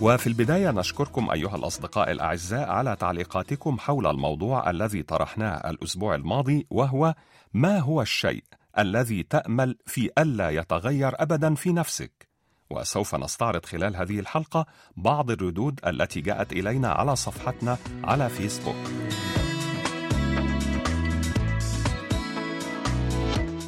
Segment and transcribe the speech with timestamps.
[0.00, 7.14] وفي البداية نشكركم أيها الأصدقاء الأعزاء على تعليقاتكم حول الموضوع الذي طرحناه الأسبوع الماضي وهو
[7.54, 8.44] ما هو الشيء
[8.78, 12.28] الذي تأمل في ألا يتغير أبدا في نفسك؟
[12.70, 18.99] وسوف نستعرض خلال هذه الحلقة بعض الردود التي جاءت إلينا على صفحتنا على فيسبوك.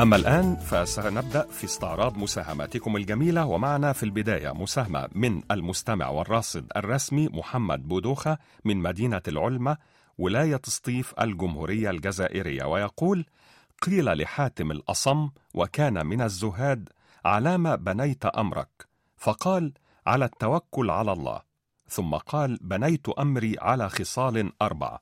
[0.00, 7.28] أما الآن فسنبدأ في استعراض مساهماتكم الجميلة ومعنا في البداية مساهمة من المستمع والراصد الرسمي
[7.28, 9.76] محمد بودوخة من مدينة العلمة
[10.18, 13.26] ولاية سطيف الجمهورية الجزائرية ويقول
[13.82, 16.88] قيل لحاتم الأصم وكان من الزهاد
[17.24, 19.72] على ما بنيت أمرك فقال
[20.06, 21.40] على التوكل على الله
[21.88, 24.98] ثم قال بنيت أمري على خصال أربع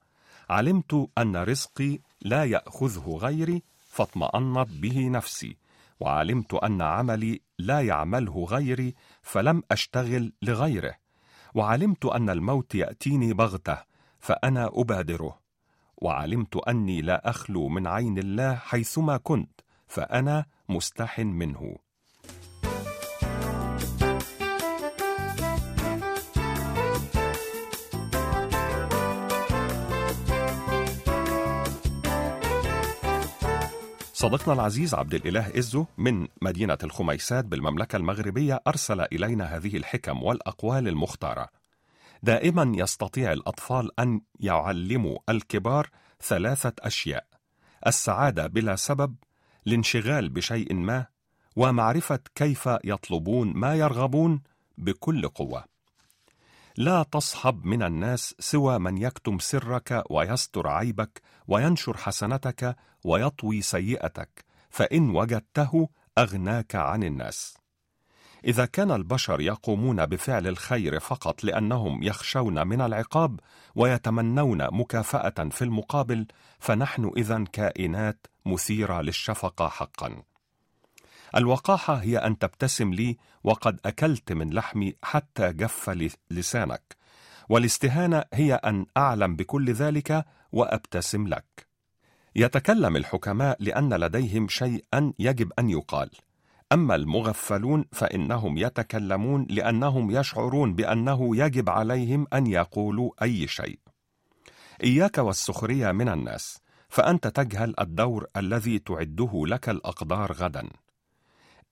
[0.51, 5.57] علمت أن رزقي لا يأخذه غيري فاطمأنت به نفسي
[6.01, 10.95] وعلمت أن عملي لا يعمله غيري فلم أشتغل لغيره.
[11.55, 13.79] وعلمت أن الموت يأتيني بغتة
[14.19, 15.39] فأنا أبادره.
[15.97, 21.77] وعلمت أني لا أخلو من عين الله حيثما كنت فأنا مستح منه.
[34.19, 40.89] صديقنا العزيز عبد الإله إزو من مدينة الخميسات بالمملكة المغربية أرسل إلينا هذه الحكم والأقوال
[40.89, 41.49] المختارة.
[42.23, 45.91] دائما يستطيع الأطفال أن يعلموا الكبار
[46.23, 47.27] ثلاثة أشياء:
[47.87, 49.15] السعادة بلا سبب،
[49.67, 51.07] الانشغال بشيء ما،
[51.57, 54.43] ومعرفة كيف يطلبون ما يرغبون
[54.79, 55.65] بكل قوة.
[56.79, 65.11] لا تصحب من الناس سوى من يكتم سرك ويستر عيبك وينشر حسنتك ويطوي سيئتك فإن
[65.11, 67.59] وجدته أغناك عن الناس.
[68.45, 73.41] إذا كان البشر يقومون بفعل الخير فقط لأنهم يخشون من العقاب
[73.75, 76.27] ويتمنون مكافأة في المقابل
[76.59, 80.23] فنحن اذا كائنات مثيرة للشفقة حقا.
[81.37, 85.91] الوقاحة هي أن تبتسم لي وقد أكلت من لحمي حتى جف
[86.31, 86.97] لسانك.
[87.49, 91.67] والاستهانة هي أن أعلم بكل ذلك وأبتسم لك.
[92.37, 96.11] يتكلم الحكماء لأن لديهم شيئا يجب أن يقال.
[96.73, 103.79] أما المغفلون فإنهم يتكلمون لأنهم يشعرون بأنه يجب عليهم أن يقولوا أي شيء.
[104.85, 110.69] إياك والسخرية من الناس فأنت تجهل الدور الذي تعده لك الأقدار غدا.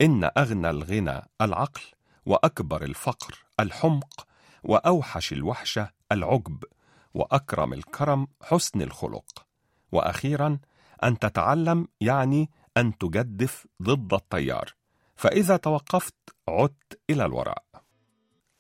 [0.00, 1.82] إن أغنى الغنى العقل
[2.26, 4.26] وأكبر الفقر الحمق
[4.64, 6.64] وأوحش الوحشه العجب
[7.14, 9.46] وأكرم الكرم حسن الخلق.
[9.92, 10.58] وأخيرا
[11.04, 14.74] أن تتعلم يعني أن تجدف ضد التيار.
[15.16, 16.14] فإذا توقفت
[16.48, 17.64] عدت إلى الوراء.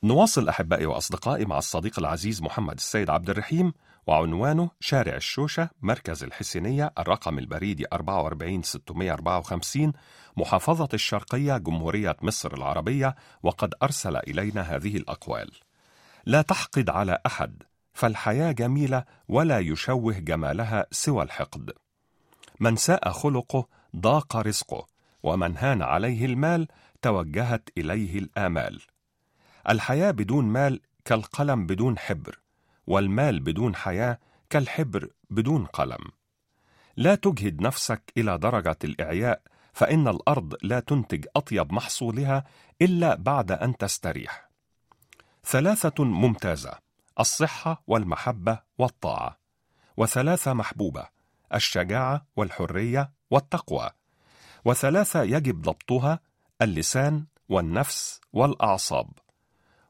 [0.02, 3.72] نواصل أحبائي وأصدقائي مع الصديق العزيز محمد السيد عبد الرحيم.
[4.06, 9.92] وعنوانه شارع الشوشة مركز الحسينية الرقم البريدي 44654
[10.36, 15.50] محافظة الشرقية جمهورية مصر العربية وقد أرسل إلينا هذه الأقوال.
[16.26, 17.62] لا تحقد على أحد
[17.92, 21.72] فالحياة جميلة ولا يشوه جمالها سوى الحقد.
[22.60, 23.66] من ساء خلقه
[23.96, 24.86] ضاق رزقه
[25.22, 26.68] ومن هان عليه المال
[27.02, 28.82] توجهت إليه الآمال.
[29.68, 32.38] الحياة بدون مال كالقلم بدون حبر
[32.86, 34.18] والمال بدون حياة
[34.50, 36.10] كالحبر بدون قلم.
[36.96, 39.42] لا تجهد نفسك إلى درجة الإعياء
[39.72, 42.44] فإن الأرض لا تنتج أطيب محصولها
[42.82, 44.50] إلا بعد أن تستريح.
[45.44, 46.78] ثلاثة ممتازة
[47.20, 49.38] الصحة والمحبة والطاعة.
[49.96, 51.08] وثلاثة محبوبة
[51.54, 53.90] الشجاعة والحرية والتقوى.
[54.64, 56.20] وثلاثة يجب ضبطها
[56.62, 59.10] اللسان والنفس والأعصاب.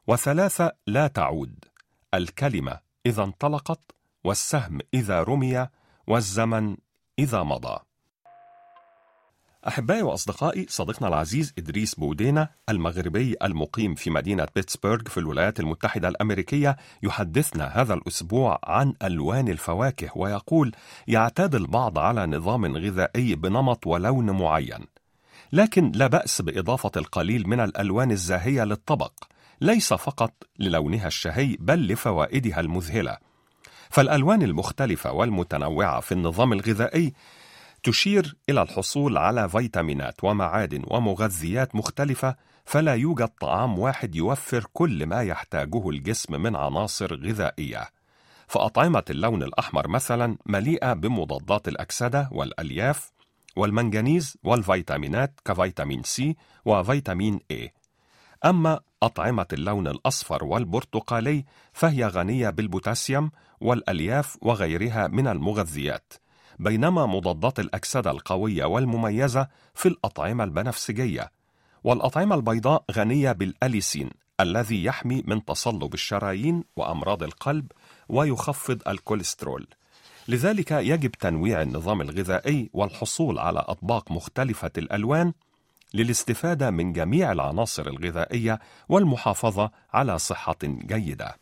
[0.07, 1.65] وثلاثة لا تعود
[2.13, 3.79] الكلمة إذا انطلقت
[4.23, 5.67] والسهم إذا رمي
[6.07, 6.77] والزمن
[7.19, 7.79] إذا مضى.
[9.67, 16.77] أحبائي وأصدقائي صديقنا العزيز إدريس بودينا المغربي المقيم في مدينة بيتسبرغ في الولايات المتحدة الأمريكية
[17.03, 20.71] يحدثنا هذا الأسبوع عن ألوان الفواكه ويقول
[21.07, 24.85] يعتاد البعض على نظام غذائي بنمط ولون معين
[25.53, 29.13] لكن لا بأس بإضافة القليل من الألوان الزاهية للطبق
[29.61, 33.17] ليس فقط للونها الشهي بل لفوائدها المذهلة
[33.89, 37.13] فالألوان المختلفة والمتنوعة في النظام الغذائي
[37.83, 45.23] تشير إلى الحصول على فيتامينات ومعادن ومغذيات مختلفة فلا يوجد طعام واحد يوفر كل ما
[45.23, 47.89] يحتاجه الجسم من عناصر غذائية.
[48.47, 53.11] فأطعمة اللون الأحمر مثلا مليئة بمضادات الأكسدة والألياف
[53.55, 56.35] والمنجنيز والفيتامينات كفيتامين C
[56.65, 57.76] وفيتامين A.
[58.45, 63.31] أما أطعمة اللون الأصفر والبرتقالي فهي غنية بالبوتاسيوم
[63.61, 66.13] والألياف وغيرها من المغذيات.
[66.59, 71.31] بينما مضادات الأكسدة القوية والمميزة في الأطعمة البنفسجية
[71.83, 77.71] والأطعمة البيضاء غنية بالأليسين الذي يحمي من تصلب الشرايين وأمراض القلب
[78.09, 79.67] ويخفض الكوليسترول
[80.27, 85.33] لذلك يجب تنويع النظام الغذائي والحصول على أطباق مختلفة الألوان
[85.93, 91.35] للاستفادة من جميع العناصر الغذائية والمحافظة على صحة جيدة.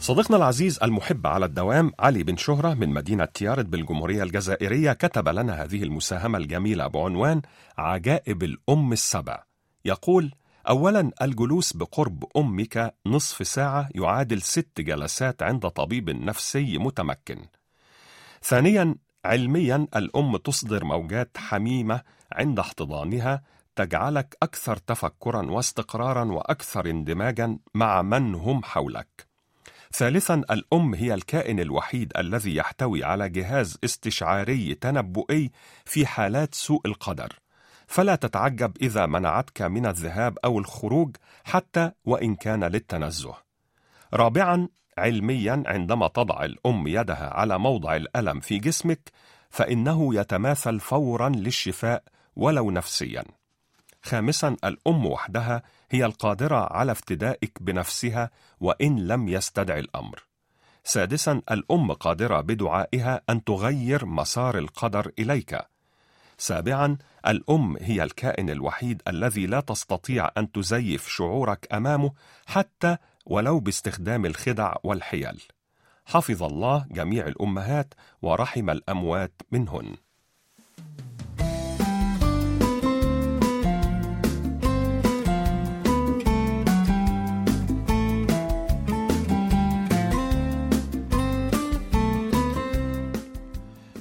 [0.00, 5.62] صديقنا العزيز المحب على الدوام علي بن شهرة من مدينة تيارت بالجمهورية الجزائرية كتب لنا
[5.62, 7.42] هذه المساهمة الجميلة بعنوان
[7.78, 9.42] عجائب الأم السبع.
[9.84, 10.32] يقول
[10.68, 17.46] أولا الجلوس بقرب أمك نصف ساعة يعادل ست جلسات عند طبيب نفسي متمكن.
[18.42, 18.94] ثانيا
[19.24, 23.42] علميا الأم تصدر موجات حميمة عند احتضانها
[23.76, 29.26] تجعلك أكثر تفكرا واستقرارا وأكثر اندماجا مع من هم حولك.
[29.92, 35.50] ثالثا الأم هي الكائن الوحيد الذي يحتوي على جهاز استشعاري تنبؤي
[35.84, 37.38] في حالات سوء القدر.
[37.88, 43.34] فلا تتعجب إذا منعتك من الذهاب أو الخروج حتى وإن كان للتنزه
[44.14, 44.68] رابعا
[44.98, 49.12] علميا عندما تضع الأم يدها على موضع الألم في جسمك
[49.50, 52.02] فإنه يتماثل فورا للشفاء
[52.36, 53.24] ولو نفسيا
[54.02, 58.30] خامسا الأم وحدها هي القادرة على افتدائك بنفسها
[58.60, 60.24] وإن لم يستدعي الأمر.
[60.84, 65.58] سادسا الأم قادرة بدعائها أن تغير مسار القدر إليك.
[66.38, 66.96] سابعا
[67.26, 72.12] الأم هي الكائن الوحيد الذي لا تستطيع أن تزيف شعورك أمامه
[72.46, 72.96] حتى
[73.26, 75.42] ولو باستخدام الخدع والحيل.
[76.06, 79.96] حفظ الله جميع الأمهات ورحم الأموات منهن.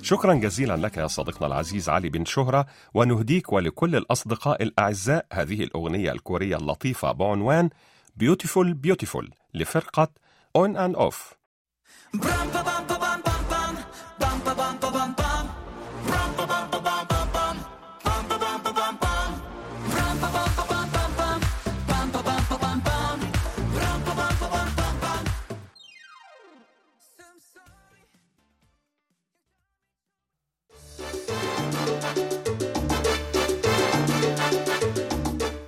[0.07, 6.12] شكرا جزيلا لك يا صديقنا العزيز علي بن شهرة ونهديك ولكل الأصدقاء الأعزاء هذه الأغنية
[6.12, 7.69] الكورية اللطيفة بعنوان
[8.24, 10.07] Beautiful Beautiful لفرقة
[10.57, 11.36] On and Off.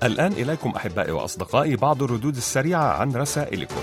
[0.03, 3.82] الآن إليكم أحبائي وأصدقائي بعض الردود السريعة عن رسائلكم.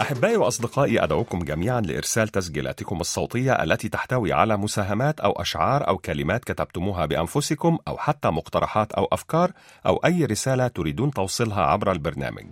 [0.00, 6.44] أحبائي وأصدقائي أدعوكم جميعا لإرسال تسجيلاتكم الصوتية التي تحتوي على مساهمات أو أشعار أو كلمات
[6.44, 9.52] كتبتموها بأنفسكم أو حتى مقترحات أو أفكار
[9.86, 12.46] أو أي رسالة تريدون توصيلها عبر البرنامج.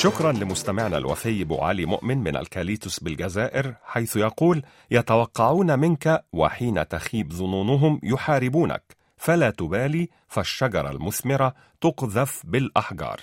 [0.00, 7.32] شكرا لمستمعنا الوفي ابو علي مؤمن من الكاليتوس بالجزائر حيث يقول يتوقعون منك وحين تخيب
[7.32, 13.20] ظنونهم يحاربونك فلا تبالي فالشجرة المثمرة تقذف بالأحجار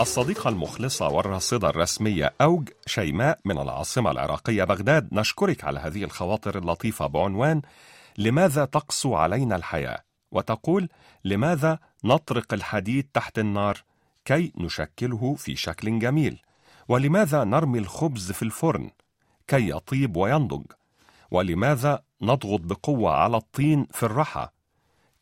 [0.00, 7.06] الصديقة المخلصة والراصدة الرسمية أوج شيماء من العاصمة العراقية بغداد نشكرك على هذه الخواطر اللطيفة
[7.06, 7.62] بعنوان
[8.18, 10.88] لماذا تقسو علينا الحياة؟ وتقول
[11.24, 13.82] لماذا نطرق الحديد تحت النار؟
[14.24, 16.40] كي نشكله في شكل جميل.
[16.88, 18.90] ولماذا نرمي الخبز في الفرن؟
[19.46, 20.64] كي يطيب وينضج.
[21.30, 24.48] ولماذا نضغط بقوة على الطين في الرحى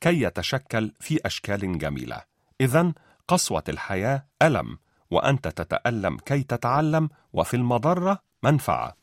[0.00, 2.22] كي يتشكل في أشكال جميلة.
[2.60, 2.92] اذا
[3.28, 4.78] قسوة الحياة ألم
[5.10, 8.96] وأنت تتألم كي تتعلم وفي المضرة منفعة.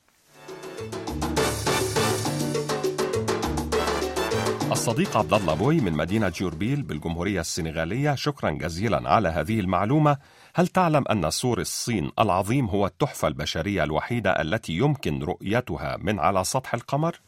[4.77, 10.17] الصديق عبد الله بوي من مدينة جوربيل بالجمهورية السنغالية شكرا جزيلا على هذه المعلومة
[10.55, 16.43] هل تعلم أن سور الصين العظيم هو التحفة البشرية الوحيدة التي يمكن رؤيتها من على
[16.43, 17.19] سطح القمر؟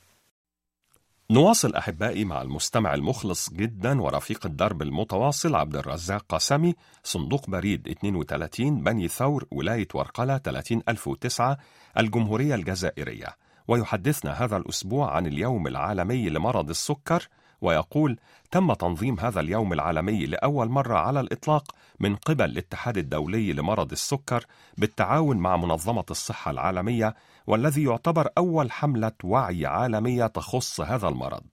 [1.31, 8.83] نواصل أحبائي مع المستمع المخلص جدا ورفيق الدرب المتواصل عبد الرزاق قاسمي صندوق بريد 32
[8.83, 11.57] بني ثور ولاية ورقلة 30009
[11.97, 13.27] الجمهورية الجزائرية
[13.67, 17.27] ويحدثنا هذا الأسبوع عن اليوم العالمي لمرض السكر
[17.61, 18.17] ويقول
[18.51, 24.45] تم تنظيم هذا اليوم العالمي لأول مرة على الإطلاق من قبل الاتحاد الدولي لمرض السكر
[24.77, 27.15] بالتعاون مع منظمة الصحة العالمية
[27.47, 31.43] والذي يعتبر أول حملة وعي عالمية تخص هذا المرض.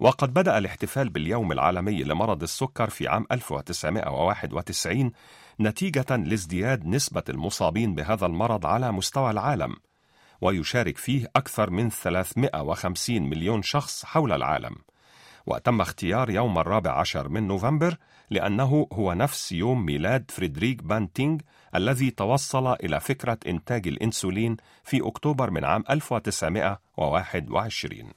[0.00, 5.12] وقد بدأ الاحتفال باليوم العالمي لمرض السكر في عام 1991
[5.60, 9.76] نتيجة لازدياد نسبة المصابين بهذا المرض على مستوى العالم،
[10.40, 14.76] ويشارك فيه أكثر من 350 مليون شخص حول العالم.
[15.48, 17.96] وتم اختيار يوم الرابع عشر من نوفمبر
[18.30, 21.38] لأنه هو نفس يوم ميلاد فريدريك بانتينغ
[21.74, 28.12] الذي توصل إلى فكرة إنتاج الإنسولين في أكتوبر من عام 1921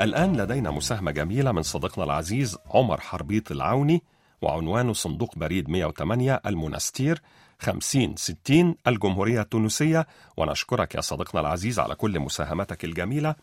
[0.00, 4.02] الآن لدينا مساهمة جميلة من صديقنا العزيز عمر حربيط العوني
[4.42, 7.22] وعنوانه صندوق بريد 108 المنستير
[7.58, 10.06] 50 60 الجمهورية التونسية.
[10.36, 13.34] ونشكرك يا صديقنا العزيز على كل مساهمتك الجميلة.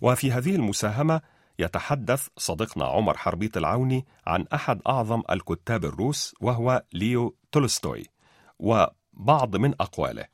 [0.00, 1.20] وفي هذه المساهمة
[1.58, 8.06] يتحدث صديقنا عمر حربيط العوني عن أحد أعظم الكتاب الروس وهو ليو تولستوي
[8.58, 10.24] وبعض من أقواله.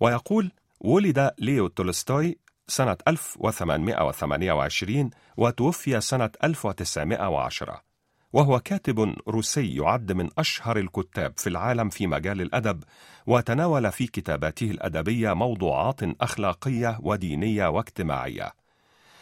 [0.00, 2.38] ويقول ولد ليو تولستوي
[2.70, 7.82] سنة 1828 وتوفي سنة 1910
[8.32, 12.84] وهو كاتب روسي يعد من أشهر الكتاب في العالم في مجال الأدب
[13.26, 18.52] وتناول في كتاباته الأدبية موضوعات أخلاقية ودينية واجتماعية.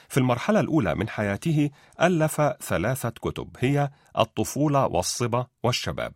[0.09, 6.13] في المرحلة الأولى من حياته ألف ثلاثة كتب هي الطفولة والصبا والشباب.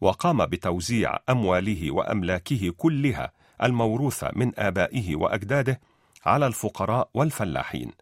[0.00, 3.32] وقام بتوزيع أمواله وأملاكه كلها
[3.62, 5.80] الموروثة من آبائه وأجداده
[6.24, 7.92] على الفقراء والفلاحين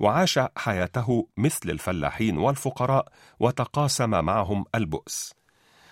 [0.00, 3.08] وعاش حياته مثل الفلاحين والفقراء
[3.40, 5.34] وتقاسم معهم البؤس.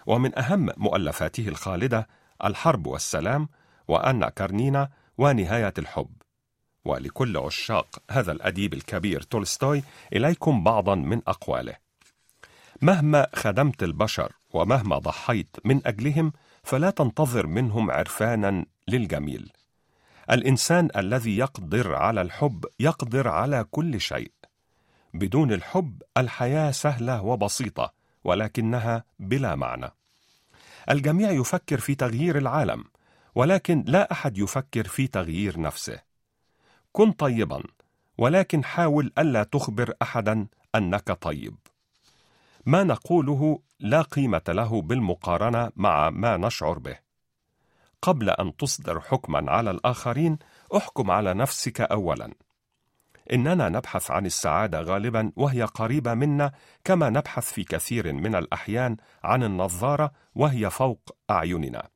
[0.07, 2.09] ومن أهم مؤلفاته الخالدة
[2.45, 3.49] الحرب والسلام
[3.89, 6.11] وان كارنينا ونهاية الحب.
[6.85, 11.77] ولكل عشاق هذا الأديب الكبير تولستوي إليكم بعضا من أقواله.
[12.83, 19.53] مهما خدمت البشر ومهما ضحيت من أجلهم فلا تنتظر منهم عرفانا للجميل.
[20.31, 24.33] الإنسان الذي يقدر على الحب يقدر على كل شيء.
[25.15, 27.93] بدون الحب الحياة سهلة وبسيطة
[28.25, 29.91] ولكنها بلا معنى.
[30.91, 32.85] الجميع يفكر في تغيير العالم
[33.35, 35.99] ولكن لا أحد يفكر في تغيير نفسه.
[36.93, 37.63] كن طيبا
[38.19, 41.57] ولكن حاول ألا تخبر احدا أنك طيب.
[42.67, 46.99] ما نقوله لا قيمة له بالمقارنة مع ما نشعر به.
[48.05, 50.39] قبل أن تصدر حكما على الآخرين
[50.77, 52.31] أحكم على نفسك اولا.
[53.33, 56.53] إننا نبحث عن السعادة غالبا وهي قريبة منا
[56.85, 61.89] كما نبحث في كثير من الأحيان عن النظارة وهي فوق أعيننا.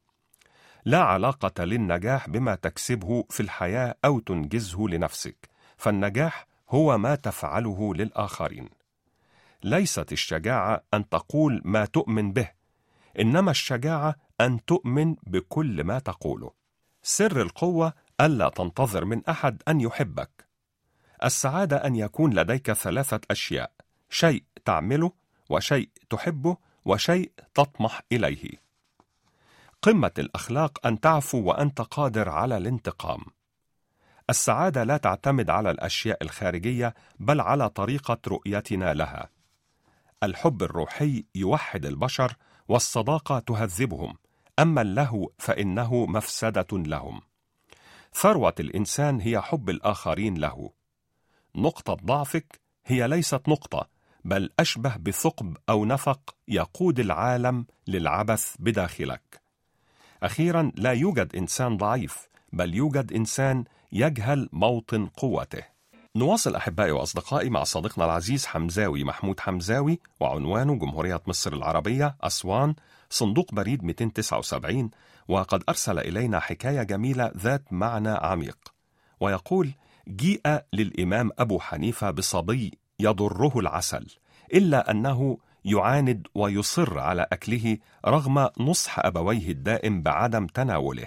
[0.84, 8.68] لا علاقة للنجاح بما تكسبه في الحياة أو تنجزه لنفسك فالنجاح هو ما تفعله للآخرين.
[9.64, 12.50] ليست الشجاعة أن تقول ما تؤمن به
[13.20, 16.50] إنما الشجاعة أن تؤمن بكل ما تقوله.
[17.02, 20.48] سر القوة ألا تنتظر من أحد أن يحبك.
[21.24, 23.72] السعادة أن يكون لديك ثلاثة أشياء
[24.10, 25.12] شيء تعمله
[25.50, 28.50] وشيء تحبه وشيء تطمح إليه.
[29.82, 33.20] قمة الأخلاق أن تعفو وأنت قادر على الانتقام.
[34.30, 39.30] السعادة لا تعتمد على الأشياء الخارجية بل على طريقة رؤيتنا لها.
[40.22, 42.36] الحب الروحي يوحد البشر
[42.68, 44.16] والصداقة تهذبهم.
[44.58, 47.20] أما اللهو فإنه مفسدة لهم.
[48.14, 50.70] ثروة الإنسان هي حب الآخرين له.
[51.56, 53.88] نقطة ضعفك هي ليست نقطة
[54.24, 59.42] بل أشبه بثقب أو نفق يقود العالم للعبث بداخلك.
[60.22, 65.62] أخيرا لا يوجد إنسان ضعيف بل يوجد إنسان يجهل موطن قوته.
[66.16, 72.74] نواصل أحبائي وأصدقائي مع صديقنا العزيز حمزاوي محمود حمزاوي وعنوانه جمهورية مصر العربية أسوان.
[73.10, 74.90] صندوق بريد 279
[75.28, 78.58] وقد أرسل إلينا حكاية جميلة ذات معنى عميق.
[79.20, 79.72] ويقول
[80.08, 84.06] جيء للإمام أبو حنيفة بصبي يضره العسل
[84.54, 91.06] إلا أنه يعاند ويصر على أكله رغم نصح أبويه الدائم بعدم تناوله.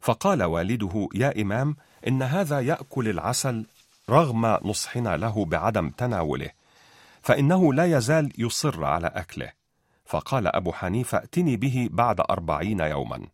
[0.00, 1.76] فقال والده يا إمام
[2.08, 3.66] إن هذا يأكل العسل
[4.10, 6.50] رغم نصحنا له بعدم تناوله
[7.22, 9.61] فإنه لا يزال يصر على أكله.
[10.12, 13.26] فقال أبو حنيفة ائتني به بعد أربعين يوما.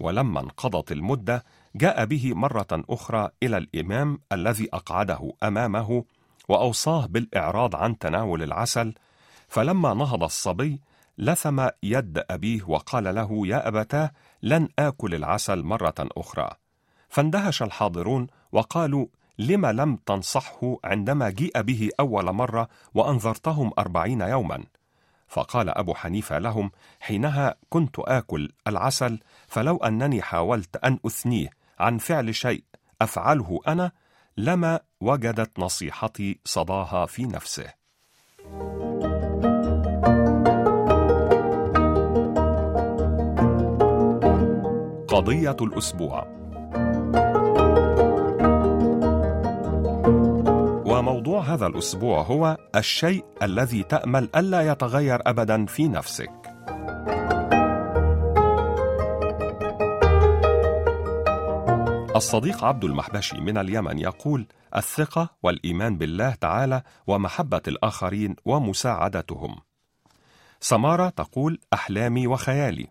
[0.00, 1.44] ولما انقضت المدة
[1.76, 6.04] جاء به مرة أخرى إلى الإمام الذي أقعده أمامه
[6.48, 8.94] وأوصاه بالإعراض عن تناول العسل
[9.48, 10.80] فلما نهض الصبي
[11.18, 14.12] لثم يد أبيه وقال له يا أبتاه
[14.42, 16.50] لن آكل العسل مرة أخرى
[17.08, 19.06] فاندهش الحاضرون وقالوا
[19.38, 24.64] لم لم تنصحه عندما جيء به أول مرة وأنذرتهم أربعين يوما؟
[25.30, 26.70] فقال أبو حنيفة لهم
[27.00, 29.18] حينها كنت آكل العسل
[29.48, 32.64] فلو أنني حاولت أن أثنيه عن فعل شيء
[33.02, 33.92] أفعله أنا
[34.36, 37.72] لما وجدت نصيحتي صداها في نفسه.
[45.08, 46.39] قضية الأسبوع.
[51.00, 56.32] وموضوع هذا الأسبوع هو الشيء الذي تأمل ألا يتغير ابدا في نفسك.
[62.16, 69.56] الصديق عبد المحبشي من اليمن يقول الثقة والإيمان بالله تعالى ومحبة الآخرين ومساعدتهم.
[70.60, 72.86] سمارة تقول أحلامي وخيالي.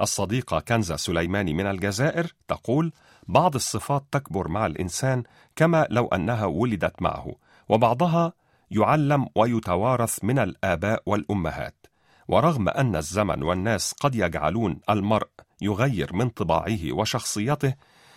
[0.00, 2.92] الصديقة كنزة سليماني من الجزائر تقول
[3.28, 5.22] بعض الصفات تكبر مع الإنسان
[5.56, 7.34] كما لو أنها ولدت معه
[7.68, 8.32] وبعضها
[8.70, 11.86] يعلم ويتوارث من الآباء والأمهات.
[12.28, 15.28] ورغم أن الزمن والناس قد يجعلون المرء
[15.60, 17.74] يغير من طباعه وشخصيته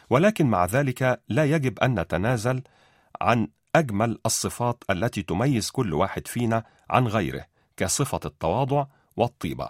[0.09, 2.63] ولكن مع ذلك لا يجب أن نتنازل
[3.21, 7.45] عن أجمل الصفات التي تميز كل واحد فينا عن غيره
[7.77, 8.85] كصفة التواضع
[9.17, 9.69] والطيبة.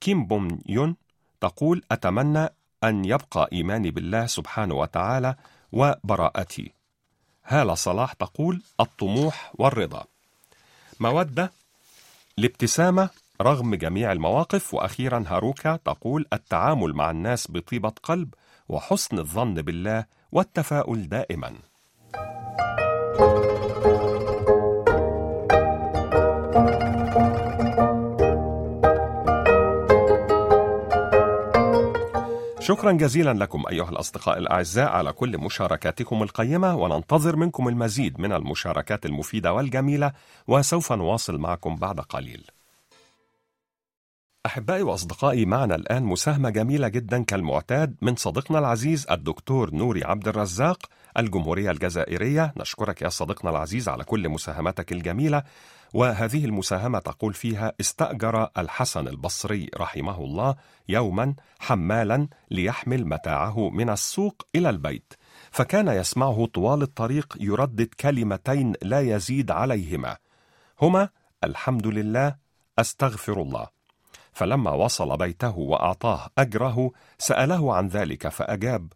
[0.00, 0.96] كيم بوم يون
[1.40, 2.48] تقول أتمنى
[2.84, 5.34] أن يبقى إيماني بالله سبحانه وتعالى
[5.72, 6.72] وبراءتي.
[7.44, 10.04] هالة صلاح تقول الطموح والرضا.
[11.00, 11.52] مودة
[12.38, 13.10] الابتسامه
[13.42, 18.34] رغم جميع المواقف وأخيرا هاروكا تقول التعامل مع الناس بطيبة قلب
[18.68, 21.54] وحسن الظن بالله والتفاؤل دائما.
[32.64, 39.06] شكرا جزيلا لكم أيها الأصدقاء الأعزاء على كل مشاركاتكم القيمة وننتظر منكم المزيد من المشاركات
[39.06, 40.12] المفيدة والجميلة
[40.46, 42.44] وسوف نواصل معكم بعد قليل.
[44.46, 50.78] أحبائي وأصدقائي معنا الآن مساهمة جميلة جدا كالمعتاد من صديقنا العزيز الدكتور نوري عبد الرزاق
[51.18, 52.52] الجمهورية الجزائرية.
[52.56, 55.42] نشكرك يا صديقنا العزيز على كل مساهماتك الجميلة.
[55.94, 60.54] وهذه المساهمة تقول فيها استأجر الحسن البصري رحمه الله
[60.88, 65.14] يوما حمالا ليحمل متاعه من السوق إلى البيت
[65.50, 70.16] فكان يسمعه طوال الطريق يردد كلمتين لا يزيد عليهما
[70.82, 71.08] هما
[71.44, 72.36] الحمد لله
[72.78, 73.66] أستغفر الله.
[74.32, 78.92] فلما وصل بيته وأعطاه أجره سأله عن ذلك فأجاب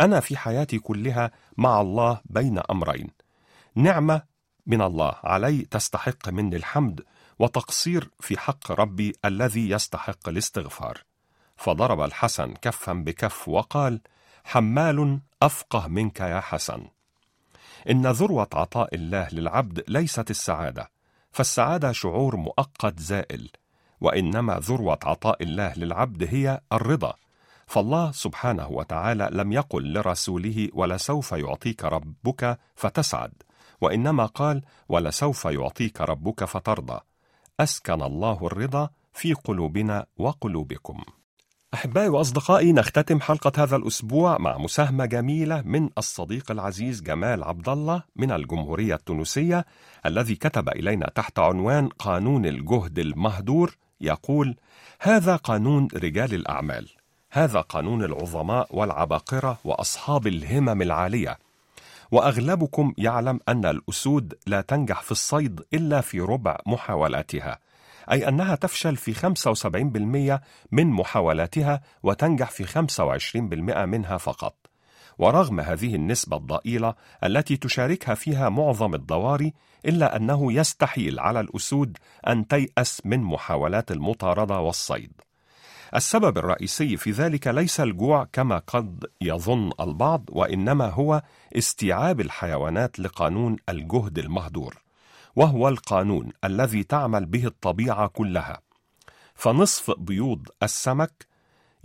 [0.00, 3.08] أنا في حياتي كلها مع الله بين أمرين
[3.74, 4.22] نعمة
[4.66, 7.00] من الله علي تستحق مني الحمد
[7.38, 10.98] وتقصير في حق ربي الذي يستحق الاستغفار.
[11.56, 14.00] فضرب الحسن كفا بكف وقال
[14.44, 16.86] حمال أفقه منك يا حسن.
[17.90, 20.90] إن ذروة عطاء الله للعبد ليست السعادة
[21.32, 23.50] فالسعادة شعور مؤقت زائل
[24.00, 27.14] وإنما ذروة عطاء الله للعبد هي الرضا.
[27.66, 33.32] فالله سبحانه وتعالى لم يقل لرسوله ولسوف يعطيك ربك فتسعد.
[33.82, 37.00] وإنما قال ولسوف يعطيك ربك فترضى.
[37.60, 41.02] أسكن الله الرضا في قلوبنا وقلوبكم.
[41.74, 48.02] أحبائي وأصدقائي نختتم حلقة هذا الأسبوع مع مساهمة جميلة من الصديق العزيز جمال عبد الله
[48.16, 49.64] من الجمهورية التونسية
[50.06, 54.56] الذي كتب إلينا تحت عنوان قانون الجهد المهدور يقول
[55.00, 56.88] هذا قانون رجال الأعمال
[57.30, 61.38] هذا قانون العظماء والعباقرة وأصحاب الهمم العالية
[62.12, 67.58] وأغلبكم يعلم أن الأسود لا تنجح في الصيد إلا في ربع محاولاتها
[68.10, 70.40] أي أنها تفشل في 75%
[70.72, 73.36] من محاولاتها وتنجح في 25%
[73.76, 74.54] منها فقط
[75.18, 76.94] ورغم هذه النسبة الضئيلة
[77.24, 79.52] التي تشاركها فيها معظم الضواري
[79.86, 81.98] إلا أنه يستحيل على الأسود
[82.28, 85.12] أن تيأس من محاولات المطاردة والصيد.
[85.94, 91.22] السبب الرئيسي في ذلك ليس الجوع كما قد يظن البعض وإنما هو
[91.56, 94.82] استيعاب الحيوانات لقانون الجهد المهدور.
[95.36, 98.60] وهو القانون الذي تعمل به الطبيعة كلها
[99.34, 101.26] فنصف بيوض السمك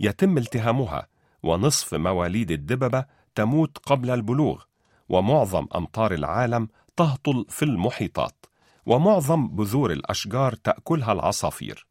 [0.00, 1.06] يتم التهامها
[1.42, 4.62] ونصف مواليد الدببة تموت قبل البلوغ
[5.08, 8.46] ومعظم أمطار العالم تهطل في المحيطات
[8.86, 11.86] ومعظم بذور الأشجار تأكلها العصافير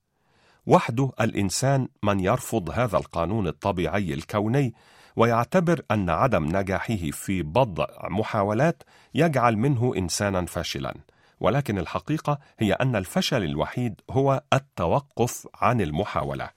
[0.67, 4.73] وحده الإنسان من يرفض هذا القانون الطبيعي الكوني
[5.15, 10.93] ويعتبر أن عدم نجاحه في بضع محاولات يجعل منه إنسانا فاشلا.
[11.39, 16.49] ولكن الحقيقة هي أن الفشل الوحيد هو التوقف عن المحاولة.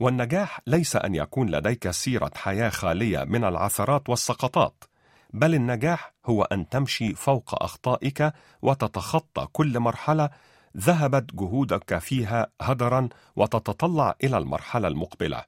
[0.00, 4.84] والنجاح ليس أن يكون لديك سيرة حياة خالية من العثرات والسقطات
[5.32, 10.30] بل النجاح هو أن تمشي فوق أخطائك وتتخطى كل مرحلة
[10.76, 15.44] ذهبت جهودك فيها هدرا وتتطلع إلى المرحلة المقبلة.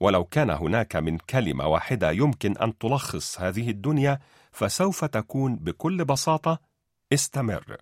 [0.00, 4.18] ولو كان هناك من كلمة واحدة يمكن أن تلخص هذه الدنيا
[4.52, 6.58] فسوف تكون بكل بساطة
[7.12, 7.76] استمر.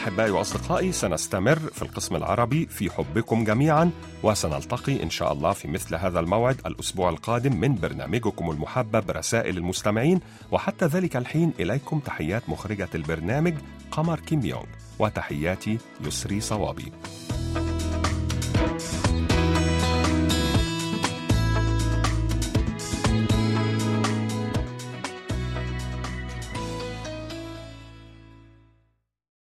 [0.00, 3.90] أحبائي وأصدقائي سنستمر في القسم العربي في حبكم جميعا
[4.22, 10.20] وسنلتقي إن شاء الله في مثل هذا الموعد الأسبوع القادم من برنامجكم المحبب رسائل المستمعين
[10.52, 13.54] وحتى ذلك الحين إليكم تحيات مخرجة البرنامج
[13.90, 14.64] قمر كيم يونغ
[14.98, 16.92] وتحياتي يسري صوابي.
[18.54, 19.09] thank you